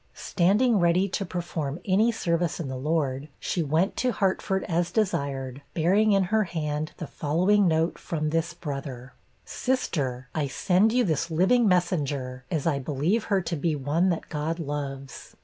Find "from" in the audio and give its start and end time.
7.99-8.31